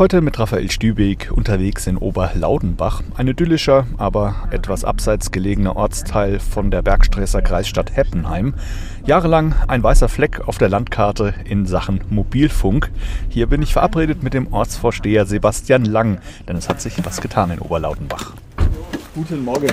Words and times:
Heute 0.00 0.22
mit 0.22 0.38
Raphael 0.38 0.70
Stübig 0.70 1.30
unterwegs 1.30 1.86
in 1.86 1.98
Oberlaudenbach, 1.98 3.02
ein 3.18 3.28
idyllischer, 3.28 3.86
aber 3.98 4.34
etwas 4.50 4.82
abseits 4.82 5.30
gelegener 5.30 5.76
Ortsteil 5.76 6.40
von 6.40 6.70
der 6.70 6.80
Bergstresser 6.80 7.42
Kreisstadt 7.42 7.94
Heppenheim. 7.94 8.54
Jahrelang 9.04 9.54
ein 9.68 9.82
weißer 9.82 10.08
Fleck 10.08 10.48
auf 10.48 10.56
der 10.56 10.70
Landkarte 10.70 11.34
in 11.44 11.66
Sachen 11.66 12.00
Mobilfunk. 12.08 12.90
Hier 13.28 13.46
bin 13.46 13.60
ich 13.60 13.74
verabredet 13.74 14.22
mit 14.22 14.32
dem 14.32 14.50
Ortsvorsteher 14.54 15.26
Sebastian 15.26 15.84
Lang, 15.84 16.16
denn 16.48 16.56
es 16.56 16.70
hat 16.70 16.80
sich 16.80 16.94
was 17.04 17.20
getan 17.20 17.50
in 17.50 17.58
Oberlaudenbach. 17.58 18.32
Guten 19.12 19.44
Morgen. 19.44 19.68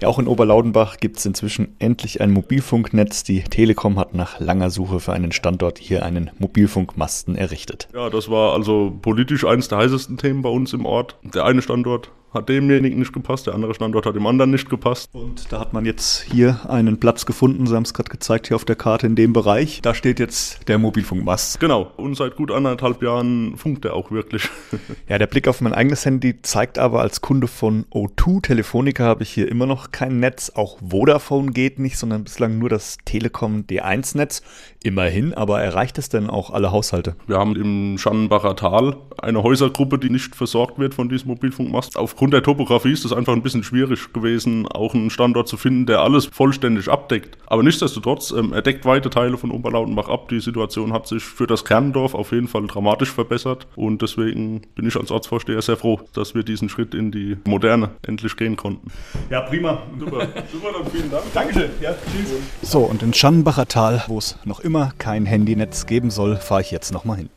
Ja, 0.00 0.08
auch 0.08 0.18
in 0.18 0.26
Oberlaudenbach 0.26 0.96
gibt 0.96 1.18
es 1.18 1.26
inzwischen 1.26 1.76
endlich 1.80 2.22
ein 2.22 2.30
Mobilfunknetz. 2.30 3.22
Die 3.22 3.42
Telekom 3.42 3.98
hat 3.98 4.14
nach 4.14 4.40
langer 4.40 4.70
Suche 4.70 5.00
für 5.00 5.12
einen 5.12 5.32
Standort 5.32 5.78
hier 5.78 6.02
einen 6.02 6.30
Mobilfunkmasten 6.38 7.36
errichtet. 7.36 7.88
Ja, 7.92 8.08
das 8.08 8.30
war 8.30 8.54
also 8.54 8.96
politisch 9.02 9.44
eines 9.44 9.68
der 9.68 9.78
heißesten 9.78 10.16
Themen 10.16 10.40
bei 10.40 10.48
uns 10.48 10.72
im 10.72 10.86
Ort. 10.86 11.18
Der 11.22 11.44
eine 11.44 11.60
Standort 11.60 12.10
hat 12.34 12.48
demjenigen 12.48 12.98
nicht 12.98 13.12
gepasst, 13.12 13.46
der 13.46 13.54
andere 13.54 13.74
Standort 13.74 14.06
hat 14.06 14.14
dem 14.14 14.26
anderen 14.26 14.50
nicht 14.50 14.68
gepasst. 14.68 15.10
Und 15.12 15.52
da 15.52 15.60
hat 15.60 15.72
man 15.72 15.86
jetzt 15.86 16.22
hier 16.22 16.60
einen 16.68 16.98
Platz 16.98 17.26
gefunden, 17.26 17.66
Sie 17.66 17.74
haben 17.74 17.84
es 17.84 17.94
gerade 17.94 18.10
gezeigt 18.10 18.48
hier 18.48 18.56
auf 18.56 18.64
der 18.64 18.76
Karte 18.76 19.06
in 19.06 19.16
dem 19.16 19.32
Bereich. 19.32 19.80
Da 19.82 19.94
steht 19.94 20.18
jetzt 20.18 20.68
der 20.68 20.78
Mobilfunkmast. 20.78 21.60
Genau, 21.60 21.92
und 21.96 22.16
seit 22.16 22.36
gut 22.36 22.50
anderthalb 22.50 23.02
Jahren 23.02 23.56
funkt 23.56 23.84
er 23.84 23.94
auch 23.94 24.10
wirklich. 24.10 24.48
ja, 25.08 25.18
der 25.18 25.26
Blick 25.26 25.48
auf 25.48 25.60
mein 25.60 25.72
eigenes 25.72 26.04
Handy 26.04 26.42
zeigt 26.42 26.78
aber 26.78 27.00
als 27.00 27.20
Kunde 27.20 27.46
von 27.46 27.84
O2 27.92 28.42
Telefonica 28.42 29.04
habe 29.04 29.22
ich 29.22 29.30
hier 29.30 29.48
immer 29.48 29.66
noch 29.66 29.92
kein 29.92 30.18
Netz. 30.20 30.50
Auch 30.54 30.78
Vodafone 30.80 31.52
geht 31.52 31.78
nicht, 31.78 31.96
sondern 31.96 32.24
bislang 32.24 32.58
nur 32.58 32.68
das 32.68 32.98
Telekom 33.04 33.64
D1-Netz. 33.66 34.42
Immerhin, 34.82 35.32
aber 35.34 35.62
erreicht 35.62 35.98
es 35.98 36.08
denn 36.08 36.28
auch 36.28 36.50
alle 36.50 36.72
Haushalte? 36.72 37.16
Wir 37.26 37.38
haben 37.38 37.56
im 37.56 37.96
Schannenbacher 37.98 38.56
Tal 38.56 38.96
eine 39.18 39.42
Häusergruppe, 39.42 39.98
die 39.98 40.10
nicht 40.10 40.34
versorgt 40.34 40.78
wird 40.78 40.94
von 40.94 41.08
diesem 41.08 41.28
Mobilfunkmast. 41.28 41.96
Aufgrund 41.96 42.23
aufgrund 42.24 42.32
der 42.32 42.42
Topografie 42.42 42.92
ist 42.92 43.04
es 43.04 43.12
einfach 43.12 43.34
ein 43.34 43.42
bisschen 43.42 43.64
schwierig 43.64 44.14
gewesen, 44.14 44.66
auch 44.66 44.94
einen 44.94 45.10
Standort 45.10 45.46
zu 45.46 45.58
finden, 45.58 45.84
der 45.84 46.00
alles 46.00 46.24
vollständig 46.24 46.88
abdeckt. 46.88 47.36
Aber 47.44 47.62
nichtsdestotrotz, 47.62 48.30
ähm, 48.30 48.54
er 48.54 48.62
deckt 48.62 48.86
weite 48.86 49.10
Teile 49.10 49.36
von 49.36 49.50
Oberlautenbach 49.50 50.08
ab. 50.08 50.30
Die 50.30 50.40
Situation 50.40 50.94
hat 50.94 51.06
sich 51.06 51.22
für 51.22 51.46
das 51.46 51.66
Kerndorf 51.66 52.14
auf 52.14 52.32
jeden 52.32 52.48
Fall 52.48 52.66
dramatisch 52.66 53.12
verbessert 53.12 53.66
und 53.76 54.00
deswegen 54.00 54.62
bin 54.74 54.88
ich 54.88 54.96
als 54.96 55.10
Ortsvorsteher 55.10 55.60
sehr 55.60 55.76
froh, 55.76 56.00
dass 56.14 56.34
wir 56.34 56.44
diesen 56.44 56.70
Schritt 56.70 56.94
in 56.94 57.12
die 57.12 57.36
Moderne 57.46 57.90
endlich 58.06 58.36
gehen 58.36 58.56
konnten. 58.56 58.90
Ja, 59.28 59.42
prima. 59.42 59.82
Super. 59.98 60.20
Super, 60.50 60.72
dann 60.72 60.90
vielen 60.90 61.10
Dank. 61.10 61.24
Dankeschön. 61.34 61.70
Ja, 61.82 61.90
tschüss. 61.90 62.38
So, 62.62 62.78
und 62.84 63.02
in 63.02 63.12
Schannenbacher 63.12 63.68
Tal, 63.68 64.02
wo 64.06 64.16
es 64.16 64.38
noch 64.46 64.60
immer 64.60 64.92
kein 64.96 65.26
Handynetz 65.26 65.84
geben 65.84 66.10
soll, 66.10 66.36
fahre 66.36 66.62
ich 66.62 66.70
jetzt 66.70 66.90
nochmal 66.90 67.18
hin. 67.18 67.28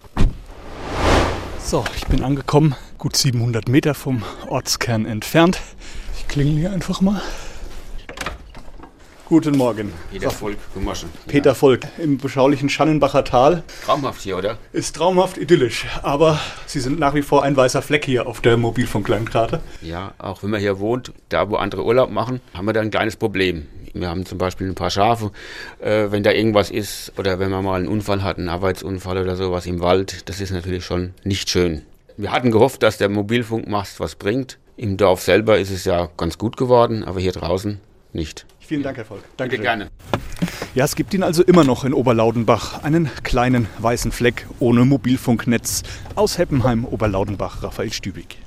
So, 1.59 1.83
ich 1.97 2.07
bin 2.07 2.23
angekommen, 2.23 2.75
gut 2.97 3.15
700 3.15 3.69
Meter 3.69 3.93
vom 3.93 4.23
Ortskern 4.47 5.05
entfernt. 5.05 5.59
Ich 6.17 6.27
klingel 6.27 6.55
hier 6.57 6.71
einfach 6.71 7.01
mal. 7.01 7.21
Guten 9.25 9.57
Morgen. 9.57 9.91
Peter 10.09 10.31
Volk, 10.31 10.57
Gumaschen. 10.73 11.09
Peter 11.27 11.53
Volk 11.53 11.81
im 11.97 12.17
beschaulichen 12.17 12.69
Schannenbacher 12.69 13.25
Tal. 13.25 13.61
Traumhaft 13.85 14.21
hier, 14.21 14.37
oder? 14.37 14.57
Ist 14.71 14.95
traumhaft 14.95 15.37
idyllisch, 15.37 15.85
aber 16.01 16.39
Sie 16.65 16.79
sind 16.79 16.97
nach 16.97 17.13
wie 17.13 17.21
vor 17.21 17.43
ein 17.43 17.57
weißer 17.57 17.81
Fleck 17.81 18.05
hier 18.05 18.25
auf 18.25 18.39
der 18.39 18.55
Mobilfunklandkarte. 18.55 19.59
Ja, 19.81 20.13
auch 20.17 20.43
wenn 20.43 20.49
man 20.49 20.61
hier 20.61 20.79
wohnt, 20.79 21.11
da 21.27 21.49
wo 21.49 21.57
andere 21.57 21.83
Urlaub 21.83 22.09
machen, 22.09 22.39
haben 22.53 22.65
wir 22.67 22.73
da 22.73 22.79
ein 22.79 22.89
kleines 22.89 23.17
Problem. 23.17 23.67
Wir 23.93 24.07
haben 24.07 24.25
zum 24.25 24.37
Beispiel 24.37 24.67
ein 24.67 24.75
paar 24.75 24.91
Schafe, 24.91 25.31
äh, 25.79 26.09
wenn 26.09 26.23
da 26.23 26.31
irgendwas 26.31 26.71
ist 26.71 27.11
oder 27.17 27.37
wenn 27.37 27.51
man 27.51 27.65
mal 27.65 27.75
einen 27.75 27.89
Unfall 27.89 28.23
hat, 28.23 28.37
einen 28.37 28.47
Arbeitsunfall 28.47 29.17
oder 29.17 29.35
sowas 29.35 29.65
im 29.65 29.81
Wald, 29.81 30.29
das 30.29 30.39
ist 30.39 30.51
natürlich 30.51 30.85
schon 30.85 31.13
nicht 31.25 31.49
schön. 31.49 31.81
Wir 32.19 32.31
hatten 32.31 32.49
gehofft, 32.49 32.81
dass 32.81 32.97
der 32.97 33.09
Mobilfunkmast 33.09 33.99
was 33.99 34.15
bringt. 34.15 34.57
Im 34.75 34.97
Dorf 34.97 35.21
selber 35.21 35.59
ist 35.59 35.69
es 35.69 35.85
ja 35.85 36.09
ganz 36.17 36.39
gut 36.39 36.57
geworden, 36.57 37.03
aber 37.03 37.19
hier 37.19 37.31
draußen 37.31 37.79
nicht. 38.11 38.47
Vielen 38.59 38.81
Dank, 38.81 38.97
Herr 38.97 39.05
Volk. 39.05 39.23
Danke 39.37 39.51
Bitte 39.51 39.61
gerne. 39.61 39.87
Ja, 40.73 40.85
es 40.85 40.95
gibt 40.95 41.13
ihn 41.13 41.21
also 41.21 41.43
immer 41.43 41.63
noch 41.63 41.85
in 41.85 41.93
Oberlaudenbach, 41.93 42.83
einen 42.83 43.11
kleinen 43.21 43.67
weißen 43.77 44.11
Fleck 44.11 44.47
ohne 44.59 44.83
Mobilfunknetz. 44.83 45.83
Aus 46.15 46.39
Heppenheim, 46.39 46.85
Oberlaudenbach, 46.85 47.61
Raphael 47.61 47.93
Stübig. 47.93 48.37